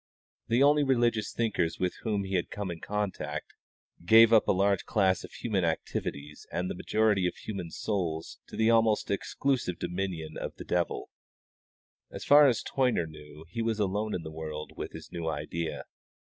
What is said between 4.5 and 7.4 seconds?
large class of human activities and the majority of